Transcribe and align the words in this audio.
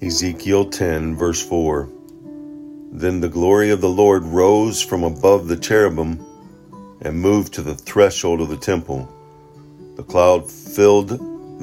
Ezekiel 0.00 0.66
10, 0.70 1.16
verse 1.16 1.44
4. 1.44 1.88
Then 2.92 3.20
the 3.20 3.28
glory 3.28 3.70
of 3.70 3.80
the 3.80 3.88
Lord 3.88 4.22
rose 4.22 4.80
from 4.80 5.02
above 5.02 5.48
the 5.48 5.56
cherubim 5.56 6.24
and 7.02 7.20
moved 7.20 7.52
to 7.54 7.62
the 7.62 7.74
threshold 7.74 8.40
of 8.40 8.48
the 8.48 8.56
temple. 8.56 9.12
The 9.96 10.04
cloud 10.04 10.48
filled 10.48 11.08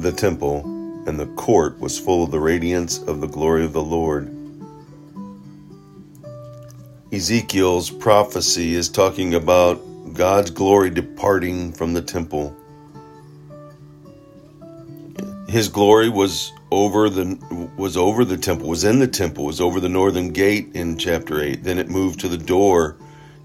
the 0.01 0.11
temple, 0.11 0.65
and 1.07 1.17
the 1.17 1.27
court 1.37 1.79
was 1.79 1.97
full 1.97 2.25
of 2.25 2.31
the 2.31 2.39
radiance 2.41 2.97
of 2.97 3.21
the 3.21 3.27
glory 3.27 3.63
of 3.63 3.71
the 3.71 3.81
Lord. 3.81 4.29
Ezekiel's 7.13 7.89
prophecy 7.89 8.75
is 8.75 8.89
talking 8.89 9.33
about 9.33 9.81
God's 10.13 10.51
glory 10.51 10.89
departing 10.89 11.71
from 11.71 11.93
the 11.93 12.01
temple. 12.01 12.53
His 15.55 15.69
glory 15.69 16.09
was 16.09 16.51
over 16.69 17.09
the 17.09 17.39
was 17.77 17.95
over 17.95 18.25
the 18.25 18.35
temple, 18.35 18.67
was 18.67 18.83
in 18.83 18.99
the 18.99 19.07
temple, 19.07 19.45
was 19.45 19.61
over 19.61 19.79
the 19.79 19.87
northern 19.87 20.33
gate 20.33 20.71
in 20.73 20.97
chapter 20.97 21.41
8. 21.41 21.63
Then 21.63 21.79
it 21.79 21.87
moved 21.87 22.19
to 22.19 22.27
the 22.27 22.37
door 22.37 22.97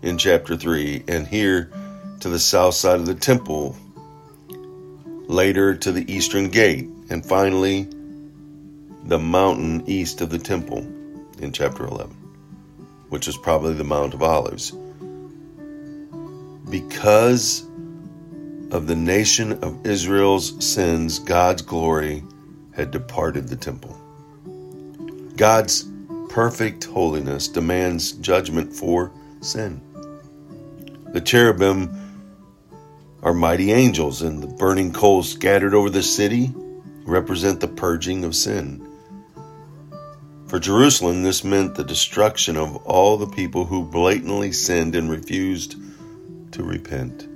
in 0.02 0.18
chapter 0.18 0.56
3 0.56 1.04
and 1.06 1.24
here 1.24 1.70
to 2.18 2.28
the 2.28 2.40
south 2.40 2.74
side 2.74 2.98
of 2.98 3.06
the 3.06 3.14
temple. 3.14 3.76
Later 5.28 5.76
to 5.76 5.92
the 5.92 6.12
eastern 6.12 6.48
gate 6.48 6.88
and 7.10 7.24
finally 7.24 7.86
the 9.04 9.20
mountain 9.20 9.84
east 9.86 10.20
of 10.20 10.30
the 10.30 10.38
temple 10.40 10.78
in 11.38 11.52
chapter 11.52 11.86
11, 11.86 12.10
which 13.10 13.28
is 13.28 13.36
probably 13.36 13.74
the 13.74 13.84
Mount 13.84 14.14
of 14.14 14.22
Olives. 14.24 14.72
Because 16.68 17.69
of 18.70 18.86
the 18.86 18.96
nation 18.96 19.52
of 19.64 19.84
Israel's 19.86 20.64
sins, 20.64 21.18
God's 21.18 21.62
glory 21.62 22.22
had 22.72 22.90
departed 22.90 23.48
the 23.48 23.56
temple. 23.56 23.96
God's 25.36 25.86
perfect 26.28 26.84
holiness 26.84 27.48
demands 27.48 28.12
judgment 28.12 28.72
for 28.72 29.10
sin. 29.40 29.80
The 31.12 31.20
cherubim 31.20 31.96
are 33.22 33.34
mighty 33.34 33.72
angels, 33.72 34.22
and 34.22 34.42
the 34.42 34.46
burning 34.46 34.92
coals 34.92 35.30
scattered 35.30 35.74
over 35.74 35.90
the 35.90 36.02
city 36.02 36.54
represent 37.04 37.60
the 37.60 37.68
purging 37.68 38.24
of 38.24 38.36
sin. 38.36 38.86
For 40.46 40.58
Jerusalem, 40.58 41.22
this 41.22 41.44
meant 41.44 41.74
the 41.74 41.84
destruction 41.84 42.56
of 42.56 42.76
all 42.86 43.16
the 43.16 43.26
people 43.26 43.64
who 43.64 43.84
blatantly 43.84 44.52
sinned 44.52 44.94
and 44.94 45.10
refused 45.10 45.76
to 46.52 46.62
repent. 46.62 47.29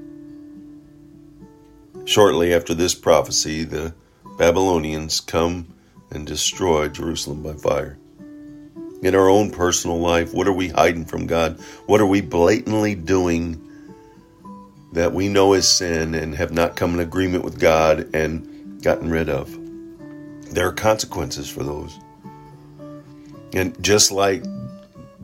Shortly 2.06 2.52
after 2.52 2.74
this 2.74 2.94
prophecy, 2.94 3.64
the 3.64 3.94
Babylonians 4.36 5.20
come 5.20 5.74
and 6.10 6.26
destroy 6.26 6.88
Jerusalem 6.88 7.42
by 7.42 7.54
fire. 7.54 7.98
In 9.02 9.14
our 9.14 9.28
own 9.28 9.50
personal 9.50 9.98
life, 9.98 10.34
what 10.34 10.46
are 10.46 10.52
we 10.52 10.68
hiding 10.68 11.06
from 11.06 11.26
God? 11.26 11.58
What 11.86 12.02
are 12.02 12.06
we 12.06 12.20
blatantly 12.20 12.94
doing 12.94 13.60
that 14.92 15.12
we 15.14 15.28
know 15.28 15.54
is 15.54 15.66
sin 15.66 16.14
and 16.14 16.34
have 16.34 16.52
not 16.52 16.76
come 16.76 16.94
in 16.94 17.00
agreement 17.00 17.42
with 17.42 17.58
God 17.58 18.14
and 18.14 18.82
gotten 18.82 19.10
rid 19.10 19.30
of? 19.30 19.58
There 20.52 20.68
are 20.68 20.72
consequences 20.72 21.48
for 21.48 21.62
those. 21.62 21.98
And 23.54 23.82
just 23.82 24.12
like 24.12 24.44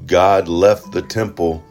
God 0.07 0.49
left 0.49 0.93
the 0.93 1.03
temple, 1.03 1.63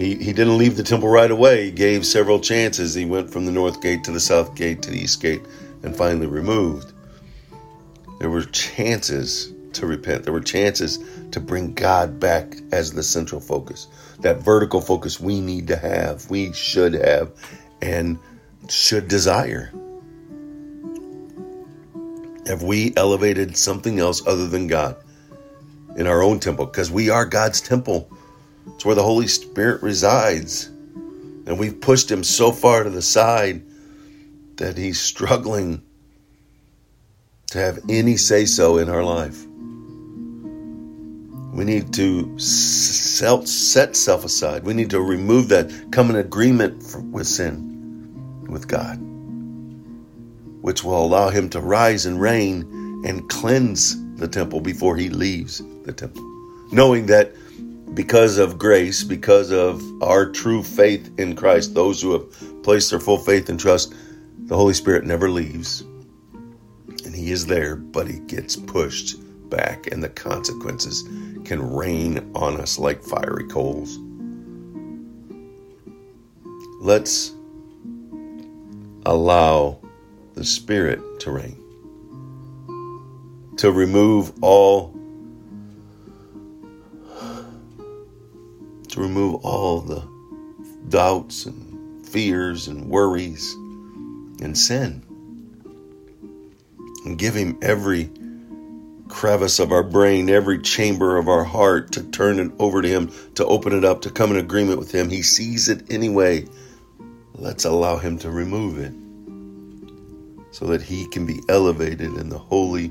he, 0.00 0.14
he 0.14 0.32
didn't 0.32 0.56
leave 0.56 0.76
the 0.76 0.82
temple 0.82 1.08
right 1.08 1.30
away. 1.30 1.66
He 1.66 1.70
gave 1.70 2.06
several 2.06 2.40
chances. 2.40 2.94
He 2.94 3.04
went 3.04 3.30
from 3.30 3.44
the 3.44 3.52
north 3.52 3.82
gate 3.82 4.04
to 4.04 4.12
the 4.12 4.20
south 4.20 4.54
gate 4.54 4.82
to 4.82 4.90
the 4.90 4.98
east 4.98 5.20
gate 5.20 5.42
and 5.82 5.94
finally 5.94 6.26
removed, 6.26 6.92
there 8.18 8.30
were 8.30 8.42
chances 8.42 9.52
to 9.74 9.86
repent. 9.86 10.24
There 10.24 10.32
were 10.32 10.40
chances 10.40 10.98
to 11.32 11.40
bring 11.40 11.74
God 11.74 12.18
back 12.20 12.56
as 12.72 12.92
the 12.92 13.02
central 13.02 13.40
focus. 13.40 13.86
That 14.20 14.40
vertical 14.40 14.80
focus 14.80 15.20
we 15.20 15.40
need 15.40 15.68
to 15.68 15.76
have, 15.76 16.28
we 16.30 16.52
should 16.52 16.94
have, 16.94 17.32
and 17.80 18.18
should 18.68 19.08
desire. 19.08 19.72
Have 22.46 22.62
we 22.62 22.92
elevated 22.96 23.56
something 23.56 23.98
else 23.98 24.26
other 24.26 24.48
than 24.48 24.66
God 24.66 24.96
in 25.96 26.06
our 26.06 26.22
own 26.22 26.40
temple? 26.40 26.66
Because 26.66 26.90
we 26.90 27.10
are 27.10 27.24
God's 27.24 27.60
temple. 27.60 28.10
It's 28.74 28.84
where 28.84 28.94
the 28.94 29.02
Holy 29.02 29.26
Spirit 29.26 29.82
resides. 29.82 30.66
And 31.46 31.58
we've 31.58 31.80
pushed 31.80 32.10
him 32.10 32.22
so 32.22 32.52
far 32.52 32.84
to 32.84 32.90
the 32.90 33.02
side 33.02 33.62
that 34.56 34.76
he's 34.76 35.00
struggling 35.00 35.82
to 37.50 37.58
have 37.58 37.80
any 37.88 38.16
say 38.16 38.44
so 38.44 38.78
in 38.78 38.88
our 38.88 39.02
life. 39.02 39.44
We 41.52 41.64
need 41.64 41.92
to 41.94 42.38
self, 42.38 43.46
set 43.46 43.96
self 43.96 44.24
aside. 44.24 44.62
We 44.64 44.72
need 44.72 44.90
to 44.90 45.00
remove 45.00 45.48
that, 45.48 45.70
come 45.90 46.10
in 46.10 46.16
agreement 46.16 46.82
for, 46.82 47.00
with 47.00 47.26
sin, 47.26 48.46
with 48.48 48.68
God, 48.68 48.98
which 50.62 50.84
will 50.84 51.04
allow 51.04 51.28
Him 51.30 51.50
to 51.50 51.60
rise 51.60 52.06
and 52.06 52.20
reign 52.20 53.02
and 53.04 53.28
cleanse 53.28 53.96
the 54.16 54.28
temple 54.28 54.60
before 54.60 54.96
He 54.96 55.08
leaves 55.08 55.60
the 55.84 55.92
temple. 55.92 56.22
Knowing 56.72 57.06
that 57.06 57.32
because 57.94 58.38
of 58.38 58.58
grace, 58.58 59.02
because 59.02 59.50
of 59.50 59.82
our 60.02 60.30
true 60.30 60.62
faith 60.62 61.10
in 61.18 61.34
Christ, 61.34 61.74
those 61.74 62.00
who 62.00 62.12
have 62.12 62.62
placed 62.62 62.90
their 62.90 63.00
full 63.00 63.18
faith 63.18 63.48
and 63.48 63.58
trust 63.58 63.94
the 64.46 64.56
Holy 64.56 64.74
Spirit 64.74 65.04
never 65.04 65.30
leaves, 65.30 65.82
and 67.04 67.14
He 67.14 67.30
is 67.30 67.46
there, 67.46 67.76
but 67.76 68.08
He 68.08 68.18
gets 68.20 68.56
pushed 68.56 69.16
back, 69.48 69.86
and 69.92 70.02
the 70.02 70.08
consequences 70.08 71.02
can 71.44 71.72
rain 71.72 72.30
on 72.34 72.60
us 72.60 72.78
like 72.78 73.02
fiery 73.02 73.46
coals. 73.48 73.98
Let's 76.80 77.32
allow 79.06 79.80
the 80.34 80.44
Spirit 80.44 81.00
to 81.20 81.30
reign, 81.30 81.56
to 83.56 83.70
remove 83.72 84.32
all. 84.42 84.99
To 88.90 89.00
remove 89.00 89.44
all 89.44 89.80
the 89.80 90.02
doubts 90.88 91.46
and 91.46 92.04
fears 92.08 92.66
and 92.66 92.88
worries 92.88 93.54
and 94.42 94.58
sin. 94.58 95.04
And 97.04 97.16
give 97.16 97.34
Him 97.34 97.58
every 97.62 98.10
crevice 99.06 99.60
of 99.60 99.70
our 99.70 99.84
brain, 99.84 100.28
every 100.28 100.60
chamber 100.60 101.18
of 101.18 101.28
our 101.28 101.44
heart 101.44 101.92
to 101.92 102.02
turn 102.02 102.40
it 102.40 102.50
over 102.58 102.82
to 102.82 102.88
Him, 102.88 103.12
to 103.36 103.46
open 103.46 103.72
it 103.72 103.84
up, 103.84 104.02
to 104.02 104.10
come 104.10 104.32
in 104.32 104.38
agreement 104.38 104.80
with 104.80 104.92
Him. 104.92 105.08
He 105.08 105.22
sees 105.22 105.68
it 105.68 105.92
anyway. 105.92 106.46
Let's 107.34 107.64
allow 107.64 107.98
Him 107.98 108.18
to 108.18 108.30
remove 108.30 108.78
it 108.78 108.92
so 110.52 110.66
that 110.66 110.82
He 110.82 111.06
can 111.06 111.26
be 111.26 111.40
elevated 111.48 112.10
and 112.10 112.30
the 112.30 112.38
holy, 112.38 112.90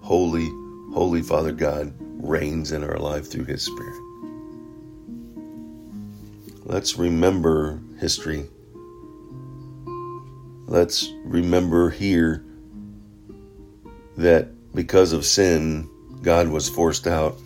holy, 0.00 0.48
holy 0.92 1.22
Father 1.22 1.52
God 1.52 1.94
reigns 2.00 2.72
in 2.72 2.82
our 2.82 2.98
life 2.98 3.30
through 3.30 3.44
His 3.44 3.62
Spirit. 3.62 4.05
Let's 6.66 6.98
remember 6.98 7.80
history 7.98 8.46
let's 10.66 11.12
remember 11.24 11.90
here 11.90 12.44
that 14.16 14.48
because 14.74 15.12
of 15.12 15.24
sin, 15.24 15.88
God 16.22 16.48
was 16.48 16.68
forced 16.68 17.06
out. 17.06 17.38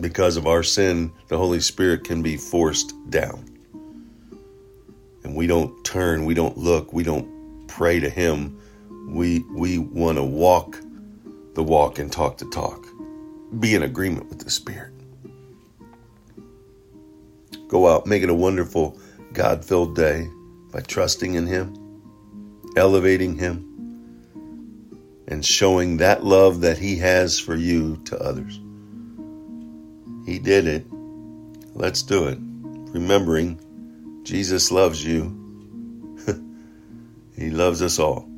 Because 0.00 0.36
of 0.36 0.46
our 0.46 0.62
sin, 0.62 1.12
the 1.28 1.36
Holy 1.36 1.60
Spirit 1.60 2.04
can 2.04 2.22
be 2.22 2.36
forced 2.36 2.94
down. 3.10 3.44
And 5.24 5.36
we 5.36 5.46
don't 5.46 5.84
turn, 5.84 6.24
we 6.24 6.34
don't 6.34 6.56
look, 6.56 6.92
we 6.92 7.02
don't 7.02 7.66
pray 7.68 8.00
to 8.00 8.08
Him. 8.08 8.58
We, 9.08 9.40
we 9.50 9.78
want 9.78 10.16
to 10.16 10.24
walk 10.24 10.80
the 11.54 11.62
walk 11.62 11.98
and 11.98 12.10
talk 12.10 12.38
the 12.38 12.46
talk. 12.46 12.86
Be 13.58 13.74
in 13.74 13.82
agreement 13.82 14.28
with 14.28 14.38
the 14.38 14.50
Spirit. 14.50 14.92
Go 17.70 17.86
out, 17.86 18.06
make 18.06 18.22
it 18.22 18.28
a 18.28 18.34
wonderful, 18.34 18.98
God 19.32 19.64
filled 19.64 19.94
day 19.94 20.28
by 20.72 20.80
trusting 20.80 21.34
in 21.34 21.46
Him 21.46 21.80
elevating 22.76 23.36
Him, 23.36 23.66
and 25.28 25.44
showing 25.44 25.98
that 25.98 26.24
love 26.24 26.60
that 26.62 26.78
He 26.78 26.96
has 26.96 27.38
for 27.38 27.54
you 27.54 27.96
to 28.06 28.18
others. 28.18 28.60
He 30.26 30.38
did 30.38 30.66
it. 30.66 30.86
Let's 31.74 32.02
do 32.02 32.28
it. 32.28 32.38
Remembering 32.40 33.60
Jesus 34.24 34.70
loves 34.70 35.04
you, 35.04 35.36
He 37.36 37.50
loves 37.50 37.82
us 37.82 37.98
all. 37.98 38.29